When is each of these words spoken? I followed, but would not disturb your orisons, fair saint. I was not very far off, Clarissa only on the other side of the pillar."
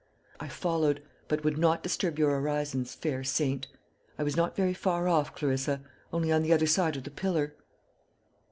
I 0.39 0.47
followed, 0.47 1.03
but 1.27 1.43
would 1.43 1.59
not 1.59 1.83
disturb 1.83 2.17
your 2.17 2.31
orisons, 2.31 2.95
fair 2.95 3.23
saint. 3.23 3.67
I 4.17 4.23
was 4.23 4.35
not 4.35 4.55
very 4.55 4.73
far 4.73 5.07
off, 5.07 5.35
Clarissa 5.35 5.79
only 6.11 6.31
on 6.31 6.41
the 6.41 6.53
other 6.53 6.65
side 6.65 6.97
of 6.97 7.03
the 7.03 7.11
pillar." 7.11 7.53